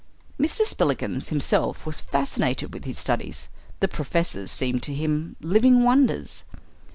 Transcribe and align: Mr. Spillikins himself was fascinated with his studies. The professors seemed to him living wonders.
Mr. 0.39 0.65
Spillikins 0.65 1.29
himself 1.29 1.85
was 1.85 2.01
fascinated 2.01 2.73
with 2.73 2.85
his 2.85 2.97
studies. 2.97 3.49
The 3.81 3.87
professors 3.87 4.49
seemed 4.49 4.81
to 4.81 4.95
him 4.95 5.35
living 5.41 5.83
wonders. 5.83 6.43